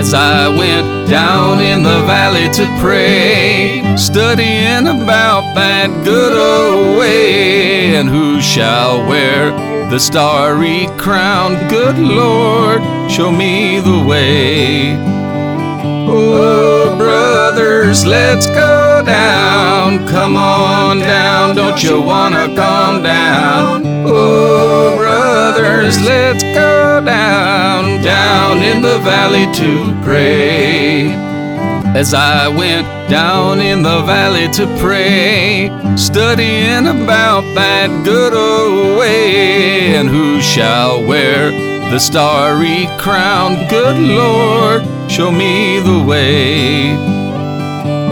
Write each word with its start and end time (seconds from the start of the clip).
As 0.00 0.14
I 0.14 0.48
went 0.48 1.10
down 1.10 1.60
in 1.60 1.82
the 1.82 2.00
valley 2.06 2.48
to 2.54 2.64
pray, 2.80 3.82
studying 3.98 4.86
about 4.86 5.54
that 5.54 5.90
good 6.06 6.32
old 6.32 6.98
way, 6.98 7.96
and 7.96 8.08
who 8.08 8.40
shall 8.40 9.06
wear 9.06 9.50
the 9.90 9.98
starry 10.00 10.86
crown? 10.96 11.68
Good 11.68 11.98
Lord, 11.98 12.80
show 13.10 13.30
me 13.30 13.80
the 13.80 14.02
way. 14.02 14.96
Oh, 16.08 16.96
brothers, 16.96 18.06
let's 18.06 18.46
go 18.46 19.02
down. 19.04 20.08
Come 20.08 20.34
on 20.34 21.00
down, 21.00 21.54
don't 21.54 21.82
you 21.82 22.00
wanna 22.00 22.46
come 22.56 23.02
down? 23.02 23.82
Oh, 24.06 24.96
brothers, 24.96 26.00
let's 26.02 26.42
go 26.42 27.02
down, 27.04 27.49
down 28.02 28.58
in 28.58 28.82
the 28.82 28.98
valley 29.00 29.46
to 29.54 30.00
pray. 30.02 31.12
As 31.94 32.14
I 32.14 32.48
went 32.48 32.86
down 33.10 33.60
in 33.60 33.82
the 33.82 34.02
valley 34.02 34.48
to 34.52 34.66
pray, 34.78 35.68
studying 35.96 36.86
about 36.86 37.42
that 37.54 37.88
good 38.04 38.32
old 38.32 38.98
way, 38.98 39.96
and 39.96 40.08
who 40.08 40.40
shall 40.40 41.04
wear 41.04 41.50
the 41.90 41.98
starry 41.98 42.86
crown? 42.98 43.66
Good 43.68 43.98
Lord, 43.98 44.82
show 45.10 45.32
me 45.32 45.80
the 45.80 46.04
way. 46.04 46.94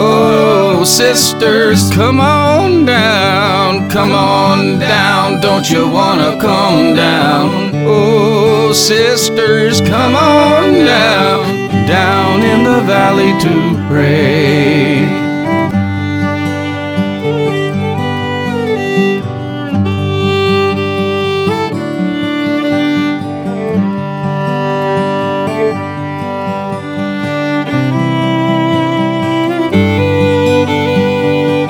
Oh, 0.00 0.84
sisters, 0.84 1.90
come 1.92 2.20
on 2.20 2.84
down, 2.84 3.88
come 3.88 4.12
on 4.12 4.78
down, 4.78 5.40
don't 5.40 5.68
you 5.70 5.88
wanna 5.88 6.36
come 6.40 6.94
down? 6.96 7.70
Oh, 7.86 8.47
sisters, 8.74 9.80
come 9.80 10.14
on 10.14 10.72
down, 10.84 11.86
down 11.86 12.42
in 12.42 12.64
the 12.64 12.80
valley 12.82 13.32
to 13.40 13.86
pray. 13.88 15.06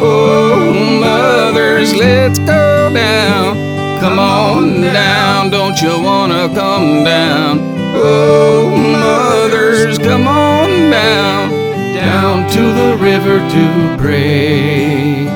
Oh, 0.01 0.73
mothers, 1.01 1.95
let's 1.95 2.39
go 2.41 2.58
don't 5.51 5.81
you 5.81 6.01
wanna 6.03 6.49
come 6.55 7.05
down? 7.05 7.59
Oh, 7.95 8.71
mothers, 8.77 9.99
come 9.99 10.27
on 10.27 10.91
down, 10.91 11.51
down 11.95 12.51
to 12.51 12.61
the 12.61 12.97
river 13.01 13.39
to 13.39 13.97
pray. 13.99 15.27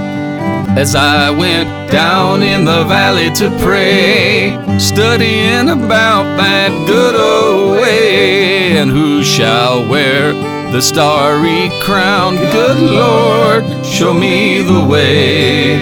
As 0.76 0.94
I 0.94 1.30
went 1.30 1.90
down 1.90 2.42
in 2.42 2.64
the 2.64 2.84
valley 2.84 3.30
to 3.34 3.50
pray, 3.60 4.56
studying 4.78 5.68
about 5.68 6.24
that 6.38 6.70
good 6.86 7.14
old 7.14 7.80
way, 7.82 8.78
and 8.78 8.90
who 8.90 9.22
shall 9.22 9.86
wear 9.86 10.32
the 10.72 10.80
starry 10.80 11.70
crown? 11.82 12.36
Good 12.36 12.78
Lord, 12.78 13.64
show 13.84 14.14
me 14.14 14.62
the 14.62 14.84
way. 14.84 15.78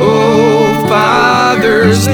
Oh, 0.00 0.86
fathers, 0.88 1.37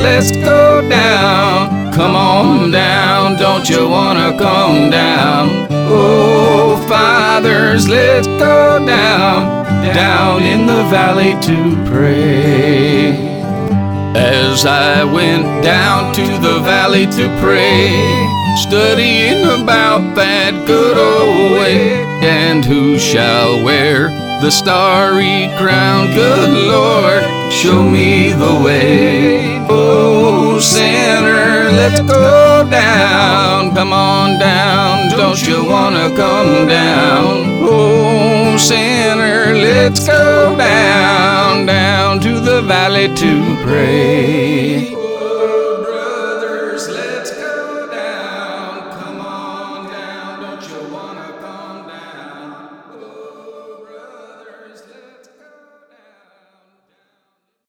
let's 0.02 0.32
go 0.32 0.88
down. 0.88 1.92
Come 1.92 2.16
on 2.16 2.70
down, 2.70 3.36
don't 3.38 3.68
you 3.68 3.88
wanna 3.88 4.36
come 4.36 4.90
down? 4.90 5.66
Oh, 5.70 6.76
fathers, 6.88 7.88
let's 7.88 8.26
go 8.26 8.84
down, 8.84 9.64
down 9.94 10.42
in 10.42 10.66
the 10.66 10.82
valley 10.84 11.34
to 11.42 11.76
pray. 11.88 13.12
As 14.16 14.64
I 14.64 15.04
went 15.04 15.62
down 15.62 16.14
to 16.14 16.26
the 16.38 16.60
valley 16.60 17.06
to 17.06 17.28
pray, 17.40 17.90
studying 18.56 19.44
about 19.44 20.14
that 20.16 20.66
good 20.66 20.96
old 20.96 21.52
way, 21.58 22.02
and 22.22 22.64
who 22.64 22.98
shall 22.98 23.64
wear 23.64 24.08
the 24.40 24.50
starry 24.50 25.48
crown? 25.58 26.12
Good 26.14 26.50
Lord, 26.68 27.22
show 27.52 27.82
me 27.82 28.32
the 28.32 28.63
let's 31.88 32.00
go 32.00 32.66
down. 32.70 33.74
Come 33.74 33.92
on 33.92 34.38
down, 34.38 35.10
don't 35.10 35.40
you 35.46 35.64
wanna 35.64 36.08
come 36.16 36.66
down? 36.66 37.60
Oh, 37.62 38.56
sinner, 38.56 39.54
let's 39.54 40.06
go 40.06 40.56
down, 40.56 41.66
down 41.66 42.20
to 42.20 42.40
the 42.40 42.62
valley 42.62 43.08
to 43.14 43.56
pray. 43.62 45.03